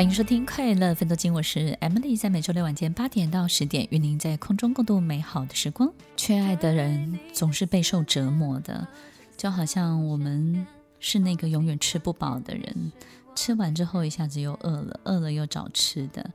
[0.00, 5.92] 欢迎收听《快乐分多金》，我是 Emily，在每周六晚间八点到十点，与您在空中共度美好的时光。
[6.16, 8.88] 缺爱的人总是备受折磨的，
[9.36, 10.66] 就好像我们
[11.00, 12.90] 是那个永远吃不饱的人，
[13.34, 16.30] 吃完之后一下子又饿了，饿了又找吃的，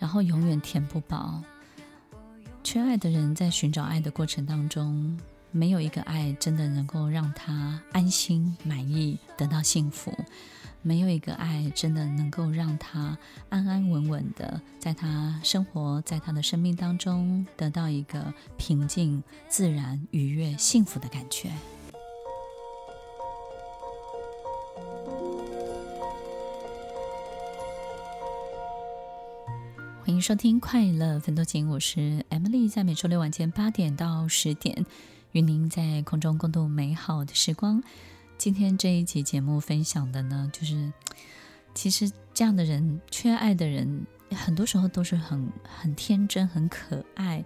[0.00, 1.40] 然后永远填不饱。
[2.64, 5.16] 缺爱的人在寻找爱的过程当中，
[5.52, 10.12] 没有一个爱真的能够让他安心、满意、得到幸福。
[10.86, 13.18] 没有一个爱真的能够让他
[13.48, 21.50] 安安稳稳的在他生活，在他的生命当中得到一个平静、自然、愉悦、幸福的感觉。
[30.04, 34.86] 欢迎收听《快乐分多金》，我是 Emily，在每周六晚间八点到十点，
[35.32, 37.82] 与您在空中共度美好的时光。
[38.38, 40.92] 今天这一集节目分享的呢，就是
[41.74, 47.44] 其实这样的人，缺爱的人，很多时候都是很很天真、很可爱，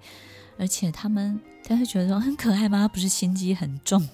[0.59, 2.89] 而且他们他会觉得说很可爱吗？
[2.89, 4.06] 不是心机很重。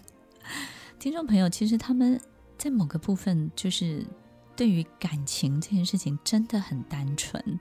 [1.00, 2.20] 听众朋友，其实他们
[2.58, 4.06] 在某个部分，就是
[4.54, 7.58] 对于感情这件事情真的很单纯，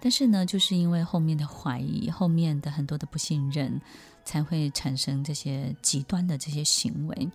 [0.00, 3.80] 但是呢，就是因为后面的怀疑，后面的很多的不信任，
[4.24, 7.28] 才会产生这些极端的这些行为。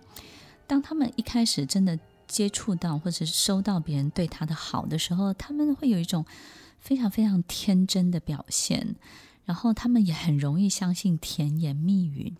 [0.66, 6.24] 当他们一开始真的接触到或者是收到别人对他的好的时候，他们会有一种
[6.78, 8.96] 非常非常天真的表现，
[9.44, 12.34] 然后他们也很容易相信甜言蜜语，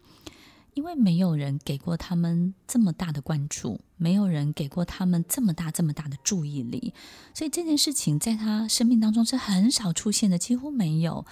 [0.73, 6.95] 因为没有人给过他们这么大的关注，没有人给过他们这么大这么大的注意力，
[7.35, 11.27] 所以这件事情在他生命当中是很少出现的，几乎没有。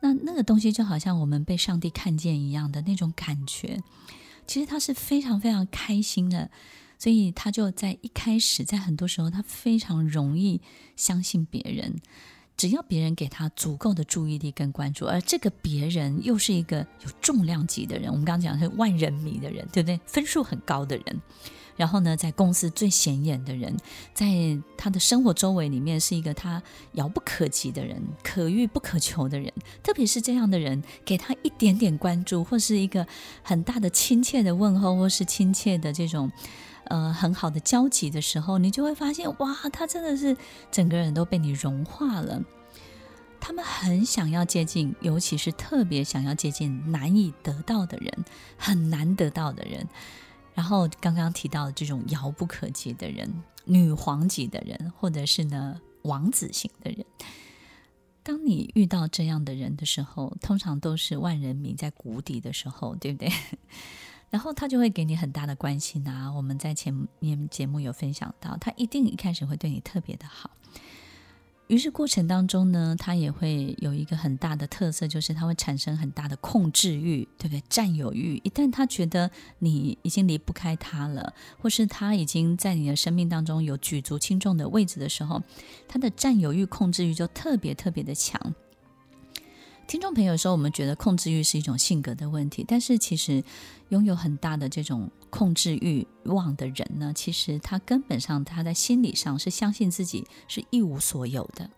[0.00, 3.82] 那那个东西就好像我们被上帝看见一样的那种感觉。
[4.48, 6.50] 其实他是非常非常开心的，
[6.98, 10.60] 所以他就在一开始，在很多时候，他非常容易
[10.96, 12.00] 相信别人，
[12.56, 20.00] 只要别人给他足够的注意力跟关注，而这个别人又是一个有重量级的人，我们刚刚讲是万人迷的人，对不对？
[20.06, 21.20] 分数很高的人。
[21.78, 23.74] 然后呢，在公司最显眼的人，
[24.12, 24.26] 在
[24.76, 26.62] 他的生活周围里面是一个他
[26.92, 29.50] 遥不可及的人，可遇不可求的人。
[29.82, 33.06] 特别是这样的人，给他一点点关注，或是一个
[33.42, 36.30] 很大的亲切的问候，或是亲切的这种
[36.86, 40.36] 呃很好的交集的时候，你就会发现，哇，他真的是
[40.72, 42.42] 整个人都被你融化了。
[43.40, 48.24] 他们很想要接近，尤其是特别想要接近难以得到的人，
[48.56, 49.86] 很难得到的人。
[50.58, 53.32] 然后刚刚提到这种遥不可及的人，
[53.64, 57.06] 女皇级的人，或者是呢王子型的人，
[58.24, 63.32] 当你遇到这样的人的时候，通常都是万人迷在谷底的时候，对不对？
[64.30, 66.32] 然后他就会给你很大的关心啊。
[66.32, 70.50] 我们在前面节目有分享到，他一定一开始会对你特别的好。
[71.68, 77.62] 于是过程当中呢，他也会有一个很大的特色，就是他会产生很大的控制欲，对不对？
[77.68, 78.40] 占有欲。
[78.42, 85.42] 一旦他觉得你已经离不开他了，或是他已经在你的生命当中有举足轻重的位置的时候，
[85.86, 88.54] 他的占有欲、控制欲就特别特别的强。
[89.88, 93.42] 听众朋友说，我们觉得控制欲是一种性格的问题，但是其实
[93.88, 101.70] 拥有很大的这种控制欲望的人呢，其实他根本上他在心理上是相信自己是一无所有的，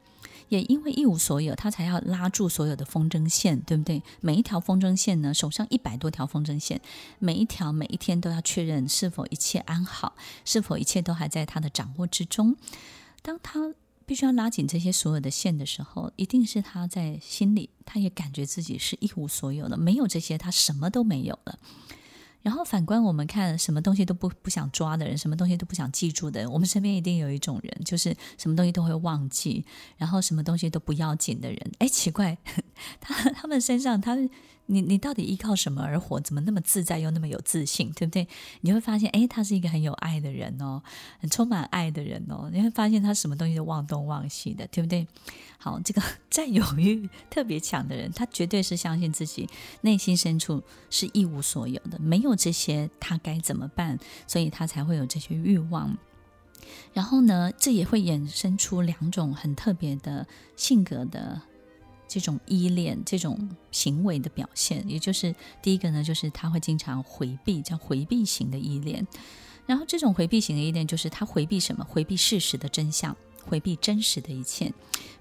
[0.49, 4.03] 也因为一无所有，他才要拉住所有的风筝线，对不对？
[4.21, 6.81] 每一条风筝线呢，手上一百多条风筝线，
[7.21, 12.57] 每一条每一天都要确认是否一切安好，是否一切都还在他的掌握之中。
[13.23, 13.73] 当他
[14.11, 21.57] 必须要拉紧这些所有的线的时候，一定是他在心里，他也感觉自己是一无所有的，没有这些，他什么都没有了。
[22.43, 29.65] 然后反观我们看，什么东西都不不想抓的人，什么东西都不想记住的人，我们身边一定有一种人，就是什么东西都会忘记，
[29.97, 31.73] 然后什么东西都不要紧的人。
[31.79, 32.37] 哎，奇怪，
[33.01, 34.19] 他他们身上，他
[34.71, 36.21] 你你到底依靠什么而活？
[36.21, 38.29] 怎么那么自在又那么有自信，对不对？
[38.61, 40.83] 你会发现，哎，他是一个很有爱的人哦，
[41.19, 42.49] 很充满爱的人哦。
[42.53, 45.07] 你会发现他什么东西都忘东忘西的，对不对？
[45.59, 46.01] 好，这个
[46.31, 49.49] 占有欲特别强的人，他绝对是相信自己
[49.81, 53.99] 内心深处是一无所有的，没有这些他该怎么办？
[54.27, 55.99] 所以他才会有这些欲望。
[56.93, 61.41] 然后呢，这也会衍生出两种很特别的性格的
[62.11, 64.85] 这种依恋、这种行为的表现。
[64.91, 69.07] 也就是第一个呢，就是他会经常回避，叫回避型的依恋。
[69.67, 71.85] 然后这种回避型的依恋，就是他回避什么？
[71.85, 73.17] 回避事实的真相。
[73.45, 74.73] 回避真实的一切，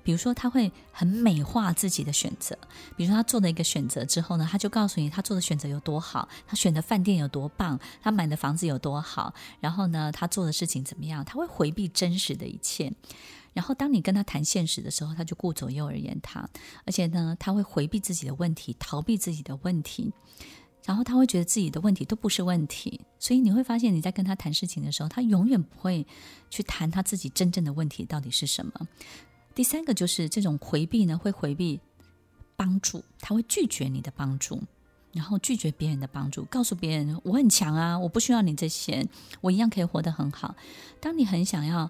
[0.03, 2.57] 比如说他会很美化自己的选择，
[2.95, 11.23] 比如说他做了一个选择之后呢，他就告诉你他做的选择有多好，他选的饭店有多棒，他买的房子有多好，然后呢，他做的事情怎么样？
[11.23, 12.93] 他会回避真实的一切，
[13.53, 16.47] 然后当你跟他谈现实的时候，他就顾左右而言他，
[16.85, 20.11] 而且呢，他会回避自己的问题，逃避自己的问题，
[20.85, 26.05] 然后他会觉得自己的问题都不是问题，所以你会发现你在跟他谈事情的时候，他永远不会
[26.49, 28.73] 去谈他自己真正的问题到底是什么。
[29.53, 31.79] 第三个就是这种回避呢，会回避
[32.55, 34.61] 帮助，他会拒绝你的帮助。
[35.11, 39.03] 然后拒绝别人的帮助，告诉别人我很强啊，我不需要你这些，
[39.41, 40.55] 我一样可以活得很好。
[41.01, 41.89] 当你很想要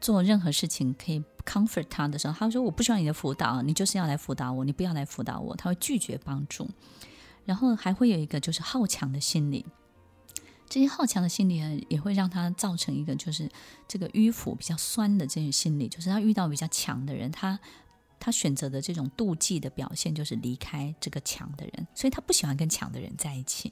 [0.00, 5.54] 做任何事情可以 comfort 他的时候，他会说我不需要你的辅导，你就是要来辅导我，你不要来辅导我。
[5.56, 6.66] 他会拒绝帮助。
[7.44, 9.64] 然后还会有一个就是好强的心理，
[10.68, 13.50] 这些好强的心理也会让他造成一个就是
[13.86, 17.58] 这个迂腐比较酸的这种心理，就是他遇到比较强的人，他。
[18.20, 23.70] 他选择的这种妒忌的表现，就是离开这个强的人，所以他不喜欢跟强的人在一起。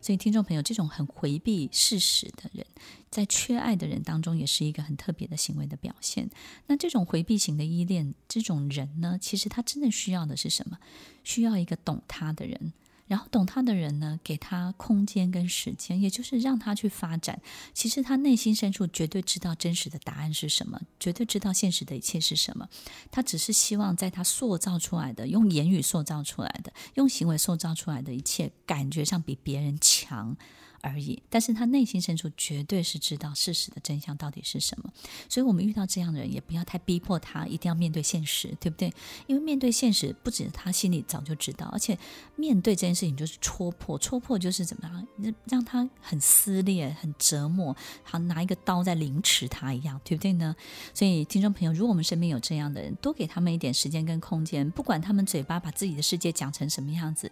[0.00, 2.64] 所以，听众朋友，这种很回避事实的人，
[3.10, 6.30] 在缺爱的人当中，也是一个很特别的行为的表现。
[6.66, 10.78] 那这种回避型的依恋，这种人呢，其实他真的需要的是什么？
[11.22, 12.72] 需要一个懂他的人。
[13.06, 17.40] 然后懂他的人呢，给他空间跟时间，也就是让他去发展。
[17.72, 22.68] 其实他内心深处绝对知道真实的答案是什么，绝对知道现实的一切是什么。
[23.10, 30.36] 他只是希望在他塑造出来的、用言语塑造出来的、用行为塑造出来的一切，感觉上比别人强。
[30.84, 34.92] 而已，但是他内心深处绝对是知道事实的真相到底是什么，
[35.28, 38.92] 所以我们遇到这样的人，也不要太逼迫他一定要面对现实，对不对？
[39.26, 41.98] 因为面对现实，不止他心里早就知道，而且
[42.36, 44.88] 面对这件事情就是戳破，戳破就是怎么
[45.18, 50.54] 样，让他很撕裂、很折磨，好拿一个刀在凌迟他一样，对不对呢？
[50.92, 57.30] 所以听众朋友，如果我们身边有这样的人，多给他们一点时间跟空间，不管他们嘴巴把自己的世界讲成什么样子。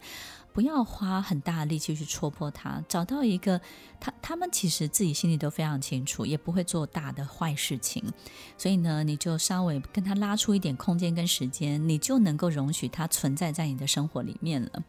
[0.55, 3.61] 不要花很大的力气去戳破他，找到一个
[4.01, 8.03] 他，他们其实自己心里都非常清楚，也不会做大的坏事情，
[8.57, 14.83] 所以呢，你就稍微跟他拉出一点空间跟时间，你就能够容许他存在在你的生活里面了。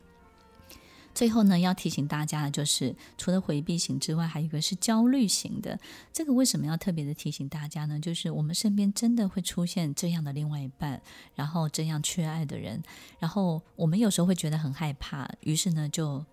[1.16, 5.80] 最后呢，要提醒大家的就是，除了回避型之外，还有一个是焦虑型的。
[6.12, 8.00] 这个为什么要特别的提醒大家呢？
[8.00, 11.00] 就是我们身边真的会出现这样的另外一半，
[11.36, 12.82] 然后这样缺爱的人，
[13.20, 16.26] 然后我们有时候会觉得很害怕，于是呢就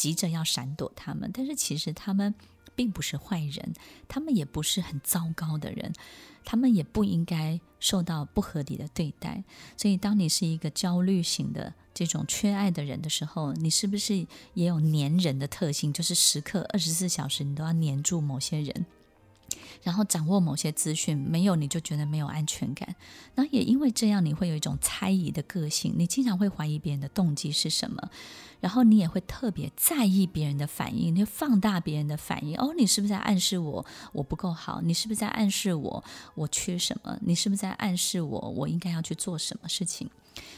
[0.00, 1.30] 急着要闪躲他们。
[1.34, 2.34] 但是其实他们
[2.74, 3.74] 并不是坏人，
[4.08, 5.92] 他们也不是很糟糕的人，
[6.42, 9.44] 他们也不应该受到不合理的对待。
[9.76, 15.92] 所以，当你是一个焦虑型的，这种缺爱的人的时候，你是不是也有粘人的特性？
[15.92, 18.86] 就是时刻二十四小时你都要粘住某些人，
[19.82, 22.94] 然后掌握某些资讯，没有你就觉得没有安全感。
[23.34, 28.10] 那也因为这样，你会有一种猜疑的个性，你经常会怀疑别人的动机是什么，
[28.60, 32.56] 然后你也会特别在意别人的反应，你会放大别人的反应。
[32.58, 34.80] 哦，你是不是在暗示我我不够好？
[34.82, 36.04] 你是不是在暗示我
[36.34, 37.18] 我缺什么？
[37.22, 40.10] 你是不是在暗示我我应该要去做什么事情？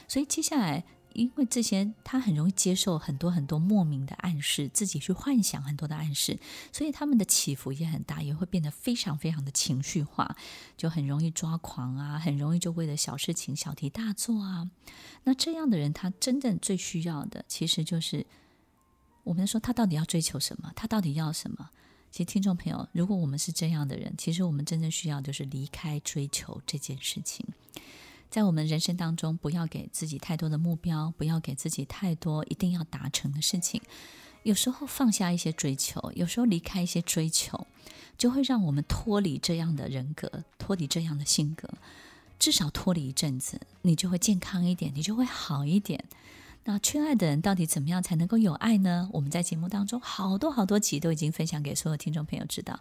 [0.08, 0.84] 所以接下来。
[1.14, 6.38] 因为这些，他很容易接受很多很多莫名的暗示，自己去幻想很多的暗示，
[6.72, 10.36] 所以他们的起伏也很大，也会变得非常非常的情绪化，
[10.76, 14.70] 就很容易抓狂啊，很容易就为了小事情小题大做啊。
[15.24, 18.26] 那这样的人，他真正最需要的，其实就是
[19.24, 20.72] 我们说他到底要追求什么？
[20.74, 21.70] 他到底要什么？
[22.10, 27.46] 其实听众朋友，如果我们是这样的人，其实我们真正需要就是离开追求这件事情。
[28.32, 33.82] 在我们人生当中，不要给自己太多的目标，不要给自己太多一定要达成的事情。
[34.42, 37.66] 有时候放下一些追求，有时候离开一些追求，
[38.16, 41.68] 就会让我们脱离这样的人格，脱离这样的性格。
[42.38, 46.02] 至少脱离一阵子，你就会健康一点，你就会好一点。
[46.64, 49.10] 那缺爱的人到底怎么样才能够有爱呢？
[49.12, 52.80] 我们在节目当中好多好多集都已经分享给所有听众朋友知道。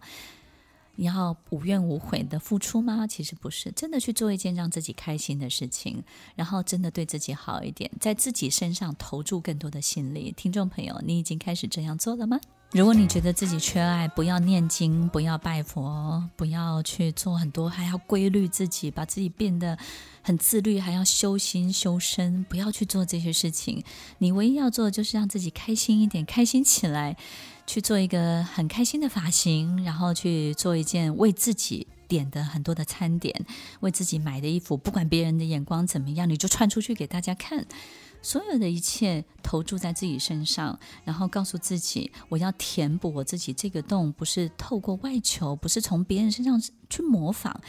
[0.96, 3.08] 你要无怨无悔的付出吗？
[3.08, 6.04] 其实不是，真的去做一件让自己开心的事情，
[6.36, 10.34] 然后真的对自己好一点，在自己身上投注更多的心力。
[10.36, 12.40] 听众朋友，你已经开始这样做了吗？
[12.74, 19.78] 如果你觉得自己缺爱，不要念经，不要拜佛，不要去做很多，还要规律自己，把自己变得
[20.22, 23.84] 很自律，还要修心修身，不要去做这些事情。
[24.20, 27.18] 你唯一要做的就是让自己开心一点，开心起来。
[27.72, 33.46] 去做一个很开心的发型，然后去做一件为自己点的很多的餐点，
[33.80, 37.66] 为自己买的衣服，不管别人的眼光怎么样，你就穿出去给大家看。
[38.22, 47.62] 所有的一切投注在自己身上，然后告诉自己，我要填补我自己这个洞，不是透过外求，不是从别人身上去模仿。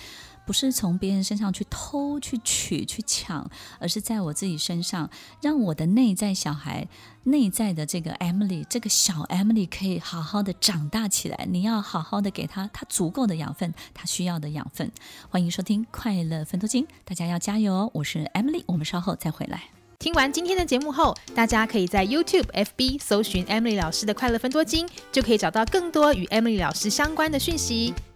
[0.44, 5.08] 不是从别人身上去偷、去取、去抢，而是在我自己身上，
[5.40, 6.88] 让我的内在小孩、
[7.24, 11.46] 内在的这个 Emily，这个小 Emily 可以好好的长大起来。
[11.50, 14.90] 你要好好的给他他足够的养分，他需要的养分。
[15.30, 17.90] 欢迎收听《快乐分多金》，大家要加油哦！
[17.94, 19.62] 我是 Emily，我们稍后再回来。
[19.98, 27.94] 听完今天的节目后，大家可以在 YouTube、FB 搜寻 Emily 老师的快乐分多金，就可以找到更多与 Emily 老师相关的讯息。